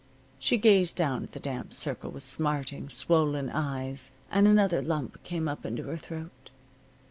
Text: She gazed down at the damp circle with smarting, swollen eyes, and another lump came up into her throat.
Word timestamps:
She 0.39 0.57
gazed 0.57 0.95
down 0.95 1.21
at 1.21 1.33
the 1.33 1.39
damp 1.39 1.73
circle 1.75 2.09
with 2.09 2.23
smarting, 2.23 2.89
swollen 2.89 3.51
eyes, 3.51 4.13
and 4.31 4.47
another 4.47 4.81
lump 4.81 5.21
came 5.23 5.47
up 5.47 5.63
into 5.63 5.83
her 5.83 5.97
throat. 5.97 6.49